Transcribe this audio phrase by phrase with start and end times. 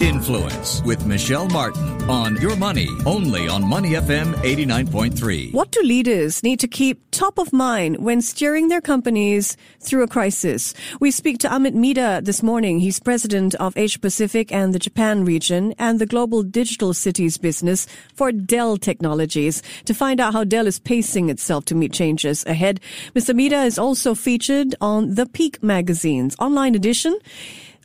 [0.00, 5.52] Influence with Michelle Martin on Your Money, only on Money FM 89.3.
[5.52, 10.08] What do leaders need to keep top of mind when steering their companies through a
[10.08, 10.72] crisis?
[11.00, 12.80] We speak to Amit Mehta this morning.
[12.80, 17.86] He's president of Asia Pacific and the Japan region and the global digital cities business
[18.14, 22.80] for Dell Technologies to find out how Dell is pacing itself to meet changes ahead.
[23.14, 23.34] Mr.
[23.34, 27.18] Mehta is also featured on The Peak magazine's online edition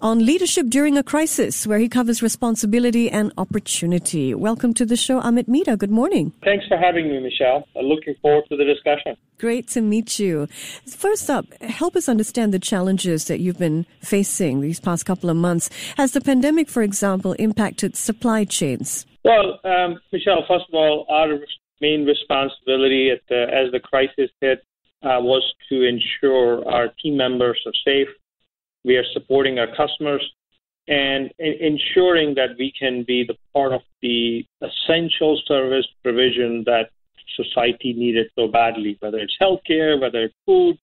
[0.06, 4.36] on leadership during a crisis, where he covers responsibility and opportunity.
[4.36, 5.76] Welcome to the show, Amit Mehta.
[5.76, 6.32] Good morning.
[6.44, 7.68] Thanks for having me, Michelle.
[7.76, 9.18] I'm looking forward to the discussion.
[9.40, 10.46] Great to meet you.
[10.88, 15.38] First up, help us understand the challenges that you've been facing these past couple of
[15.38, 15.72] months.
[15.98, 19.08] Has the pandemic, for example, impacted supply chains?
[19.24, 21.30] Well, um, Michelle, first of all, our
[21.82, 24.60] main responsibility the, as the crisis hit
[25.02, 28.10] uh, was to ensure our team members are safe
[28.86, 30.24] we are supporting our customers
[30.88, 36.90] and ensuring that we can be the part of the essential service provision that
[37.36, 40.78] society needed so badly, whether it's healthcare, whether it's food.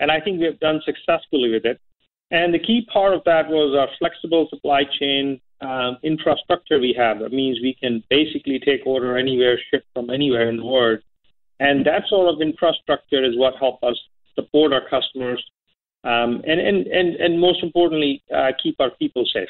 [0.00, 1.80] And I think we have done successfully with it.
[2.30, 7.20] And the key part of that was our flexible supply chain um, infrastructure we have.
[7.20, 10.98] That means we can basically take order anywhere, ship from anywhere in the world.
[11.60, 13.96] And that sort of infrastructure is what helped us
[14.34, 15.42] support our customers
[16.08, 19.48] um, and, and, and, and most importantly, uh, keep our people safe.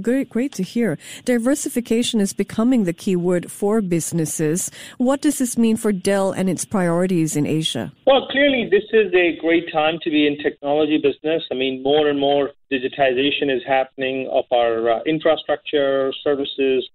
[0.00, 0.98] Great, great to hear.
[1.24, 4.70] Diversification is becoming the key word for businesses.
[4.98, 7.92] What does this mean for Dell and its priorities in Asia?
[8.06, 11.42] Well, clearly, this is a great time to be in technology business.
[11.50, 16.88] I mean, more and more digitization is happening of our uh, infrastructure, services,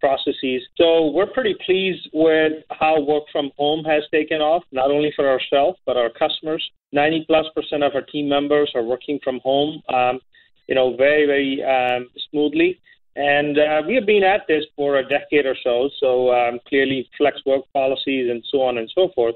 [0.00, 0.62] processes.
[0.76, 5.28] So we're pretty pleased with how work from home has taken off, not only for
[5.28, 6.62] ourselves, but our customers.
[6.92, 9.82] 90 plus percent of our team members are working from home.
[9.92, 10.20] Um,
[10.68, 12.78] you know, very, very um, smoothly.
[13.16, 17.08] And uh, we have been at this for a decade or so, so um, clearly
[17.18, 19.34] flex work policies and so on and so forth.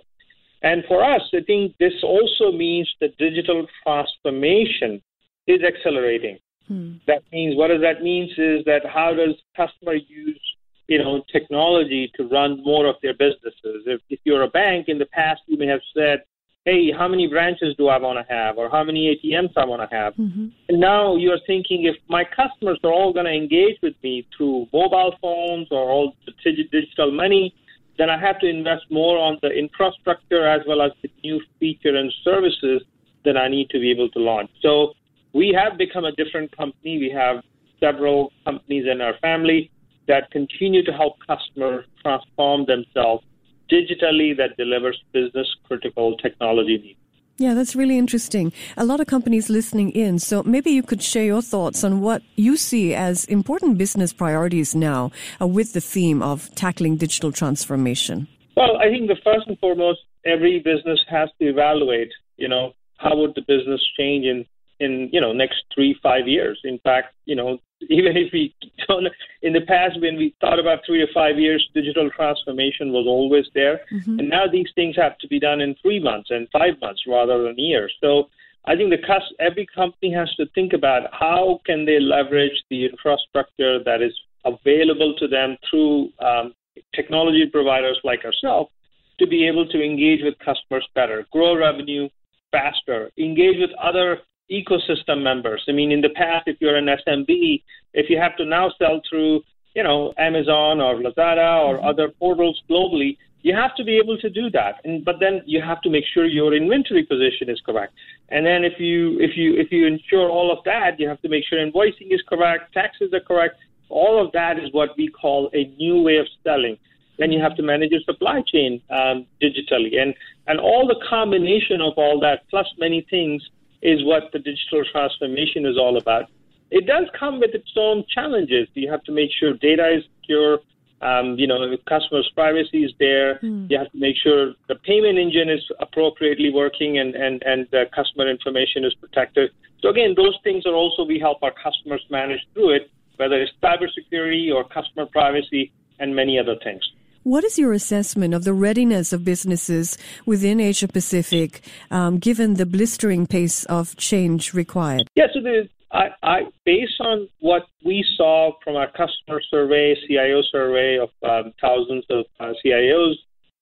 [0.63, 5.03] And for us, I think this also means that digital transformation
[5.49, 6.39] is accelerating.
[6.69, 6.93] Hmm.
[7.09, 10.41] That means what does that mean is that how does customer use
[10.87, 13.83] you know technology to run more of their businesses?
[13.87, 16.23] If, if you're a bank in the past, you may have said,
[16.65, 19.83] hey, how many branches do I want to have, or how many ATMs I want
[19.83, 20.15] to have.
[20.15, 20.47] Mm-hmm.
[20.69, 24.69] And now you're thinking if my customers are all going to engage with me through
[24.73, 26.33] mobile phones or all the
[26.71, 27.55] digital money,
[27.99, 31.97] then I have to invest more on the infrastructure as well as the new feature
[31.97, 32.83] and services
[33.25, 34.51] that I need to be able to launch.
[34.63, 34.93] So
[35.33, 36.99] we have become a different company.
[36.99, 37.43] We have
[37.81, 39.71] several companies in our family
[40.07, 43.25] that continue to help customers transform themselves
[43.73, 46.99] digitally that delivers business critical technology needs.
[47.39, 48.53] Yeah, that's really interesting.
[48.77, 52.23] A lot of companies listening in, so maybe you could share your thoughts on what
[52.37, 58.29] you see as important business priorities now uh, with the theme of tackling digital transformation.
[58.57, 63.17] Well, I think the first and foremost, every business has to evaluate, you know, how
[63.17, 64.45] would the business change in
[64.83, 66.61] in you know next three five years.
[66.65, 67.59] In fact, you know
[67.91, 68.55] even if we
[68.89, 69.07] don't
[69.43, 73.47] in the past when we thought about three to five years, digital transformation was always
[73.55, 74.19] there, mm-hmm.
[74.19, 77.43] and now these things have to be done in three months and five months rather
[77.43, 77.93] than years.
[78.01, 78.29] So.
[78.65, 83.83] I think the every company has to think about how can they leverage the infrastructure
[83.83, 86.55] that is available to them through um,
[86.95, 88.71] technology providers like ourselves
[89.19, 92.09] to be able to engage with customers better, grow revenue
[92.51, 94.19] faster, engage with other
[94.51, 95.65] ecosystem members.
[95.69, 97.63] I mean, in the past, if you're an SMB,
[97.95, 99.43] if you have to now sell through,
[99.75, 101.87] you know, Amazon or Lazada or mm-hmm.
[101.87, 104.81] other portals globally, you have to be able to do that.
[104.85, 107.93] And but then you have to make sure your inventory position is correct.
[108.29, 111.29] And then if you if you if you ensure all of that, you have to
[111.29, 113.57] make sure invoicing is correct, taxes are correct.
[113.89, 116.79] All of that is what we call a new way of selling.
[117.19, 120.15] Then you have to manage your supply chain um, digitally, and
[120.47, 123.43] and all the combination of all that plus many things
[123.83, 126.27] is what the digital transformation is all about.
[126.71, 128.69] It does come with its own challenges.
[128.75, 130.61] You have to make sure data is secure.
[131.03, 133.41] Um, you know, the customer's privacy is there.
[133.41, 133.69] Mm.
[133.69, 137.85] You have to make sure the payment engine is appropriately working and, and, and the
[137.95, 139.51] customer information is protected.
[139.81, 143.53] So again, those things are also we help our customers manage through it, whether it's
[143.63, 146.83] cybersecurity or customer privacy and many other things.
[147.25, 149.97] What is your assessment of the readiness of businesses
[150.27, 151.61] within Asia Pacific,
[151.91, 155.09] um, given the blistering pace of change required?
[155.15, 160.43] Yeah, so the, I, I, based on what we saw from our customer survey, CIO
[160.51, 163.15] survey of um, thousands of uh, CIOs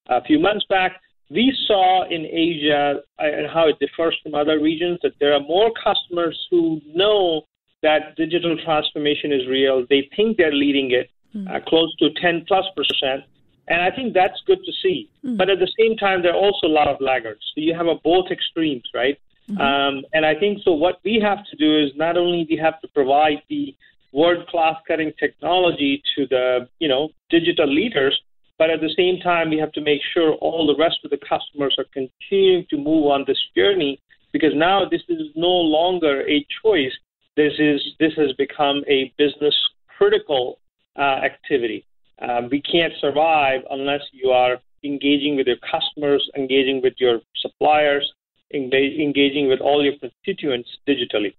[0.08, 0.92] a few months back,
[1.30, 5.40] we saw in Asia uh, and how it differs from other regions that there are
[5.40, 7.42] more customers who know
[7.82, 9.84] that digital transformation is real.
[9.88, 11.48] They think they're leading it mm.
[11.48, 13.24] uh, close to 10 plus percent.
[13.70, 15.08] And I think that's good to see.
[15.24, 15.38] Mm.
[15.38, 17.40] But at the same time, there are also a lot of laggards.
[17.54, 19.16] So you have a both extremes, right?
[19.48, 19.60] Mm-hmm.
[19.60, 20.72] Um, and I think so.
[20.72, 23.74] What we have to do is not only we have to provide the
[24.12, 28.20] world class cutting technology to the you know digital leaders,
[28.58, 31.18] but at the same time we have to make sure all the rest of the
[31.18, 34.00] customers are continuing to move on this journey
[34.32, 36.92] because now this is no longer a choice.
[37.36, 39.54] This is this has become a business
[39.96, 40.58] critical
[40.96, 41.84] uh, activity.
[42.20, 48.12] Um, we can't survive unless you are engaging with your customers, engaging with your suppliers,
[48.52, 51.34] engaging with all your constituents digitally.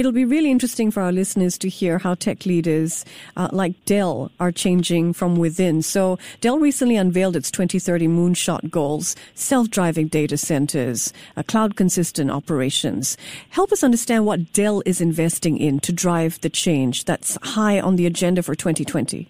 [0.00, 3.04] It'll be really interesting for our listeners to hear how tech leaders
[3.36, 5.82] uh, like Dell are changing from within.
[5.82, 12.30] So, Dell recently unveiled its 2030 moonshot goals self driving data centers, uh, cloud consistent
[12.30, 13.18] operations.
[13.50, 17.96] Help us understand what Dell is investing in to drive the change that's high on
[17.96, 19.28] the agenda for 2020.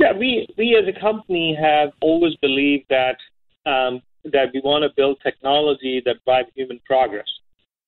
[0.00, 3.16] Yeah, we, we as a company have always believed that
[3.66, 7.26] um, that we want to build technology that drives human progress.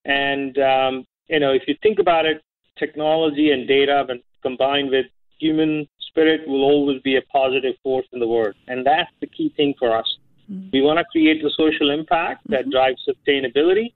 [0.05, 2.43] And um, you know, if you think about it,
[2.79, 5.07] technology and data when combined with
[5.39, 8.55] human spirit will always be a positive force in the world.
[8.69, 10.07] And that's the key thing for us.
[10.51, 10.69] Mm-hmm.
[10.73, 12.71] We want to create the social impact that mm-hmm.
[12.71, 13.95] drives sustainability,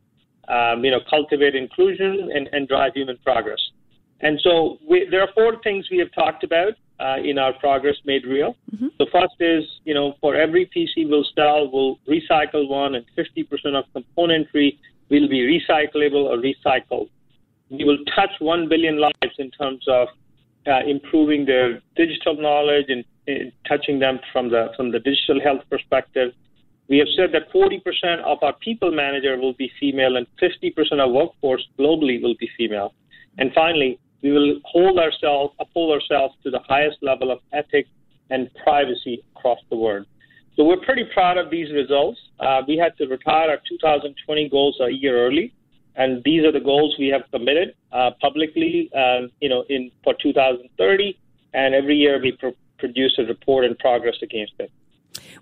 [0.49, 3.61] um, you know, cultivate inclusion and, and drive human progress.
[4.21, 7.96] And so we, there are four things we have talked about uh, in our progress
[8.04, 8.56] made real.
[8.75, 8.88] Mm-hmm.
[8.98, 13.46] The first is, you know, for every PC we'll sell, we'll recycle one, and 50%
[13.75, 14.78] of componentry
[15.10, 17.08] will be recyclable or recycled
[17.70, 20.08] we will touch 1 billion lives in terms of
[20.66, 25.62] uh, improving their digital knowledge and, and, touching them from the from the digital health
[25.70, 26.32] perspective.
[26.88, 31.10] We have said that 40% of our people manager will be female and 50% of
[31.10, 32.94] workforce globally will be female.
[33.38, 37.90] And finally, we will hold ourselves uphold ourselves to the highest level of ethics
[38.31, 40.06] and privacy across the world.
[40.55, 42.19] So we're pretty proud of these results.
[42.40, 45.52] Uh, we had to retire our 2020 goals a year early
[45.96, 50.14] and these are the goals we have committed uh, publicly, uh, you know, in for
[50.23, 51.19] 2030.
[51.55, 54.70] And every year we pro- produce a report and progress against it.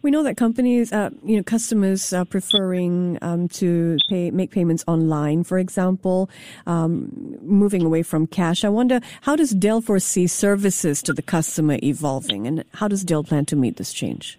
[0.02, 4.84] We know that companies, uh, you know, customers are preferring um, to pay, make payments
[4.86, 6.30] online, for example,
[6.66, 8.64] um, moving away from cash.
[8.64, 13.24] I wonder how does Dell foresee services to the customer evolving, and how does Dell
[13.24, 14.38] plan to meet this change?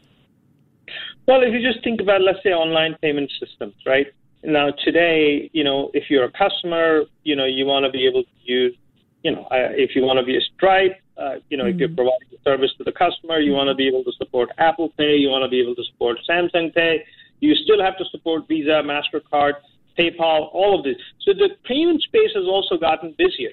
[1.27, 4.07] Well, if you just think about, let's say, online payment systems, right?
[4.43, 8.23] Now, today, you know, if you're a customer, you know, you want to be able
[8.23, 8.75] to use,
[9.23, 11.73] you know, uh, if you want to be a Stripe, uh, you know, mm-hmm.
[11.73, 11.95] if you're mm-hmm.
[11.95, 15.15] providing a service to the customer, you want to be able to support Apple Pay,
[15.15, 17.03] you want to be able to support Samsung Pay.
[17.39, 19.53] You still have to support Visa, MasterCard,
[19.97, 20.95] PayPal, all of this.
[21.21, 23.51] So the payment space has also gotten busier.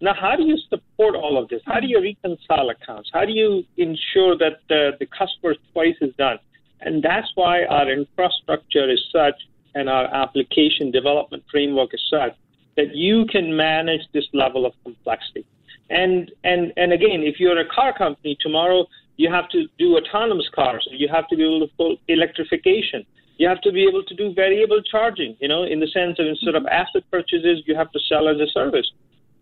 [0.00, 1.60] Now, how do you support all of this?
[1.66, 3.10] How do you reconcile accounts?
[3.12, 6.38] How do you ensure that the, the customer's choice is done?
[6.80, 9.34] And that's why our infrastructure is such
[9.74, 12.34] and our application development framework is such
[12.76, 15.44] that you can manage this level of complexity.
[15.90, 20.48] And and and again, if you're a car company tomorrow, you have to do autonomous
[20.54, 20.86] cars.
[20.90, 23.04] You have to be able to pull electrification.
[23.38, 25.36] You have to be able to do variable charging.
[25.40, 28.38] You know, in the sense of instead of asset purchases, you have to sell as
[28.38, 28.90] a service.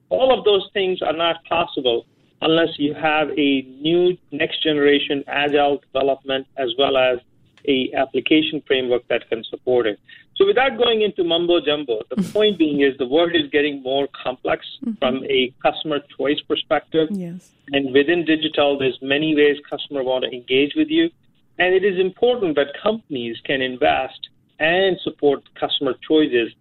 [0.09, 2.07] All of those things are not possible
[2.41, 7.19] unless you have a new next generation agile development as well as
[7.67, 9.99] a application framework that can support it.
[10.39, 12.33] So without going into mumbo jumbo, the mm-hmm.
[12.33, 14.93] point being is the world is getting more complex mm-hmm.
[15.01, 17.09] from a customer choice perspective.
[17.11, 17.51] Yes.
[17.73, 21.11] And within digital, there's many ways customer want to engage with you.
[21.59, 24.29] And it is important that companies can invest
[24.61, 26.53] and support customer choices.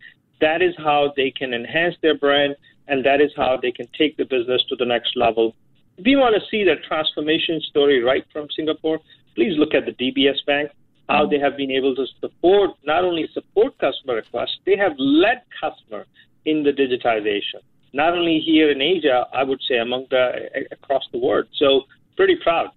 [0.41, 2.55] That is how they can enhance their brand,
[2.87, 5.55] and that is how they can take the business to the next level.
[5.97, 8.99] If you want to see that transformation story right from Singapore,
[9.35, 10.71] please look at the DBS Bank
[11.09, 11.31] how mm-hmm.
[11.31, 16.05] they have been able to support not only support customer requests, they have led customer
[16.45, 17.61] in the digitization.
[17.93, 21.45] Not only here in Asia, I would say among the across the world.
[21.55, 21.83] So
[22.15, 22.69] pretty proud.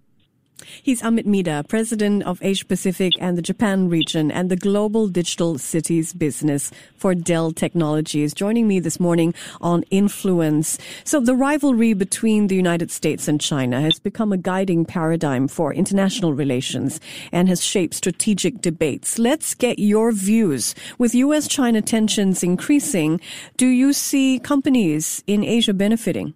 [0.82, 5.58] He's Amit Mehta, president of Asia Pacific and the Japan region and the Global Digital
[5.58, 10.78] Cities business for Dell Technologies, joining me this morning on Influence.
[11.04, 15.72] So the rivalry between the United States and China has become a guiding paradigm for
[15.72, 17.00] international relations
[17.32, 19.18] and has shaped strategic debates.
[19.18, 20.74] Let's get your views.
[20.98, 21.48] With U.S.
[21.48, 23.20] China tensions increasing,
[23.56, 26.34] do you see companies in Asia benefiting?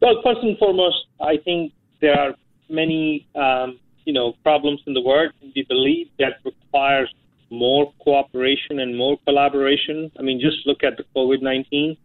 [0.00, 2.34] Well, first and foremost, I think there are
[2.68, 5.32] many, um, you know, problems in the world.
[5.54, 7.12] We believe that requires
[7.50, 10.10] more cooperation and more collaboration.
[10.18, 11.96] I mean, just look at the COVID 19.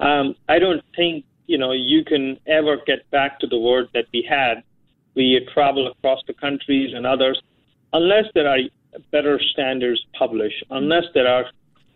[0.00, 4.06] Um, I don't think, you know, you can ever get back to the world that
[4.12, 4.62] we had,
[5.14, 7.40] We travel across the countries and others,
[7.92, 8.58] unless there are
[9.10, 11.44] better standards published, unless there are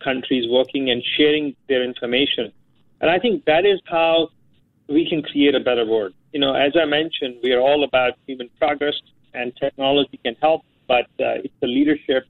[0.03, 2.51] countries working and sharing their information.
[3.01, 4.29] And I think that is how
[4.87, 6.13] we can create a better world.
[6.33, 8.95] You know, as I mentioned, we are all about human progress,
[9.33, 12.25] and technology can help, but uh, it's the leadership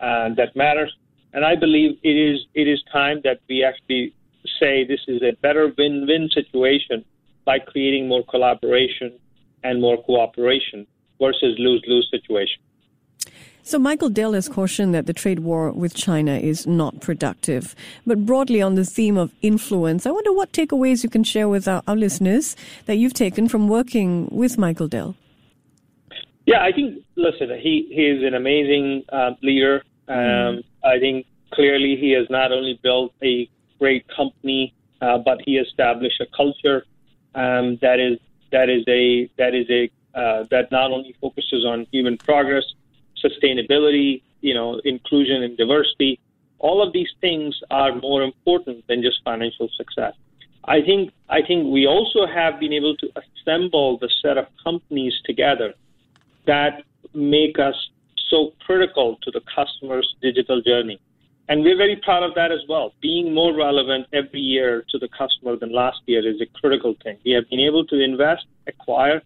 [0.00, 0.96] uh, that matters.
[1.32, 4.14] And I believe it is it is time that we actually
[4.60, 7.04] say this is a better win-win situation
[7.44, 9.18] by creating more collaboration
[9.64, 10.86] and more cooperation
[11.20, 12.60] versus lose-lose situation.
[13.68, 17.76] So Michael Dell has cautioned that the trade war with China is not productive.
[18.06, 21.68] But broadly on the theme of influence, I wonder what takeaways you can share with
[21.68, 22.56] our, our listeners
[22.86, 25.16] that you've taken from working with Michael Dell.
[26.46, 29.82] Yeah, I think, listen, he, he is an amazing uh, leader.
[30.08, 30.64] Um, mm.
[30.82, 34.72] I think clearly he has not only built a great company,
[35.02, 36.86] uh, but he established a culture
[37.34, 38.18] um, that is
[38.50, 42.64] that is a that is a uh, that not only focuses on human progress,
[43.24, 46.18] sustainability, you know, inclusion and diversity.
[46.58, 50.14] All of these things are more important than just financial success.
[50.64, 55.14] I think I think we also have been able to assemble the set of companies
[55.24, 55.72] together
[56.46, 56.82] that
[57.14, 57.76] make us
[58.28, 61.00] so critical to the customer's digital journey.
[61.48, 62.92] And we're very proud of that as well.
[63.00, 67.16] Being more relevant every year to the customer than last year is a critical thing.
[67.24, 69.22] We have been able to invest, acquire,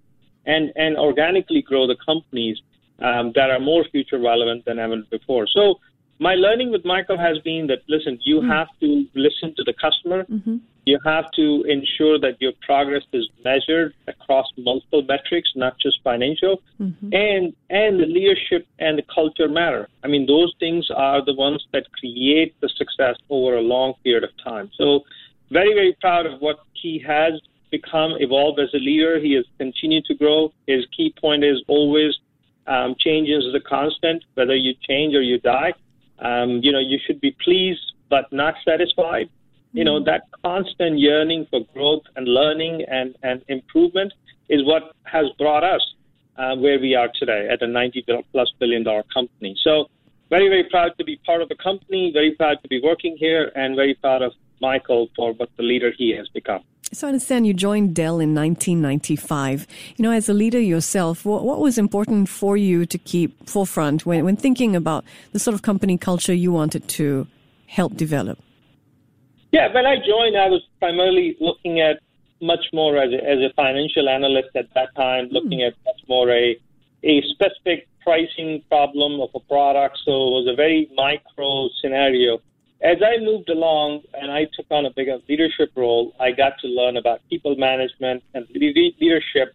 [0.46, 2.60] and, and organically grow the companies
[3.00, 5.46] um, that are more future relevant than ever before.
[5.46, 5.80] So
[6.18, 8.50] my learning with Michael has been that listen, you mm-hmm.
[8.50, 10.24] have to listen to the customer.
[10.24, 10.56] Mm-hmm.
[10.84, 16.62] You have to ensure that your progress is measured across multiple metrics, not just financial.
[16.80, 17.08] Mm-hmm.
[17.12, 19.88] And and the leadership and the culture matter.
[20.04, 24.24] I mean, those things are the ones that create the success over a long period
[24.24, 24.70] of time.
[24.76, 25.00] So,
[25.50, 27.32] very very proud of what he has
[27.70, 29.18] become, evolved as a leader.
[29.18, 30.52] He has continued to grow.
[30.68, 32.12] His key point is always
[32.66, 34.24] um, change is the constant.
[34.34, 35.74] Whether you change or you die,
[36.18, 39.28] um, you know, you should be pleased but not satisfied.
[39.72, 40.04] You know, mm-hmm.
[40.04, 44.12] that constant yearning for growth and learning and, and improvement
[44.48, 45.82] is what has brought us
[46.36, 49.56] uh, where we are today at a 90 plus billion dollar company.
[49.62, 49.86] So,
[50.30, 53.52] very, very proud to be part of the company, very proud to be working here,
[53.54, 56.62] and very proud of Michael for what the leader he has become.
[56.94, 59.66] So I understand you joined Dell in 1995.
[59.96, 64.04] You know, as a leader yourself, what, what was important for you to keep forefront
[64.04, 67.26] when, when thinking about the sort of company culture you wanted to
[67.66, 68.38] help develop?
[69.52, 72.00] Yeah, when I joined, I was primarily looking at
[72.42, 75.32] much more as a, as a financial analyst at that time, mm.
[75.32, 76.58] looking at much more a
[77.04, 79.98] a specific pricing problem of a product.
[80.04, 82.38] So it was a very micro scenario
[82.82, 86.68] as I moved along and I took on a bigger leadership role, I got to
[86.68, 89.54] learn about people management and leadership.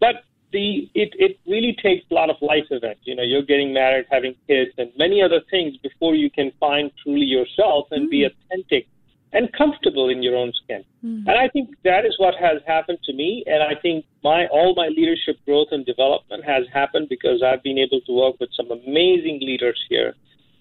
[0.00, 3.00] But the it, it really takes a lot of life events.
[3.04, 6.90] You know, you're getting married, having kids, and many other things before you can find
[7.02, 8.10] truly yourself and mm.
[8.10, 8.86] be authentic
[9.34, 10.84] and comfortable in your own skin.
[11.04, 11.24] Mm.
[11.26, 13.44] And I think that is what has happened to me.
[13.46, 17.78] And I think my all my leadership growth and development has happened because I've been
[17.78, 20.14] able to work with some amazing leaders here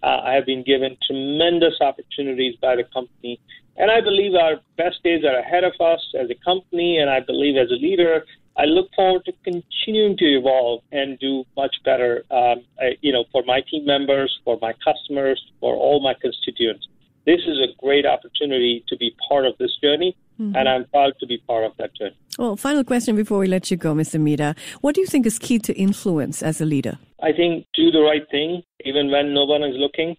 [0.03, 3.39] uh, I have been given tremendous opportunities by the company.
[3.77, 6.97] And I believe our best days are ahead of us as a company.
[6.97, 8.25] And I believe as a leader,
[8.57, 13.25] I look forward to continuing to evolve and do much better, um, I, you know,
[13.31, 16.87] for my team members, for my customers, for all my constituents.
[17.25, 20.55] This is a great opportunity to be part of this journey, mm-hmm.
[20.55, 22.17] and I'm proud to be part of that journey.
[22.39, 24.19] Well, final question before we let you go, Mr.
[24.19, 24.55] Mehta.
[24.81, 26.97] What do you think is key to influence as a leader?
[27.21, 30.15] I think do the right thing even when no one is looking.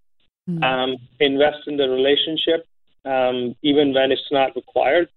[0.48, 0.62] Mm-hmm.
[0.62, 2.66] Um, invest in the relationship
[3.04, 5.08] um, even when it's not required.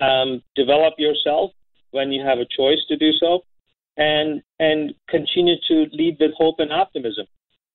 [0.00, 1.52] Um, develop yourself
[1.92, 3.44] when you have a choice to do so,
[3.96, 7.26] and and continue to lead with hope and optimism.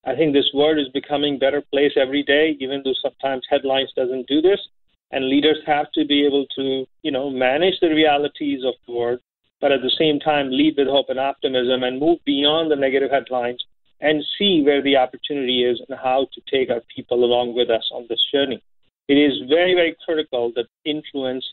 [0.05, 4.27] I think this world is becoming better place every day, even though sometimes headlines doesn't
[4.27, 4.59] do this.
[5.11, 9.19] And leaders have to be able to, you know, manage the realities of the world
[9.59, 13.11] but at the same time lead with hope and optimism and move beyond the negative
[13.11, 13.63] headlines
[13.99, 17.89] and see where the opportunity is and how to take our people along with us
[17.91, 18.61] on this journey.
[19.07, 21.45] It is very, very critical that influence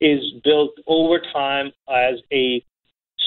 [0.00, 2.64] is built over time as a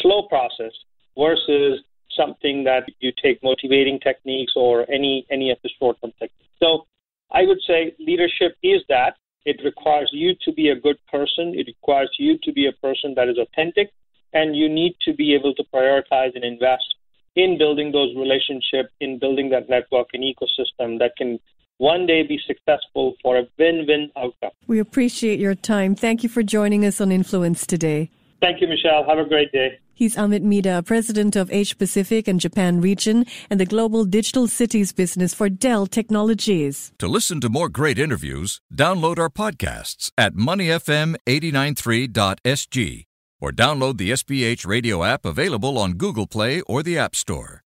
[0.02, 0.74] slow process
[1.18, 1.82] versus
[2.16, 6.54] something that you take motivating techniques or any any of the short term techniques.
[6.62, 6.86] So
[7.32, 9.16] I would say leadership is that.
[9.46, 11.54] It requires you to be a good person.
[11.54, 13.92] It requires you to be a person that is authentic
[14.34, 16.96] and you need to be able to prioritize and invest
[17.36, 21.40] in building those relationships, in building that network and ecosystem that can
[21.78, 24.52] one day be successful for a win-win outcome.
[24.68, 25.96] We appreciate your time.
[25.96, 28.10] Thank you for joining us on Influence today.
[28.42, 29.04] Thank you, Michelle.
[29.08, 29.80] Have a great day.
[29.96, 34.92] He's Amit Mehta, president of Asia Pacific and Japan region and the global digital cities
[34.92, 36.92] business for Dell Technologies.
[37.00, 43.06] To listen to more great interviews, download our podcasts at moneyfm893.sg
[43.42, 47.66] or download the SPH radio app available on Google Play or the App Store.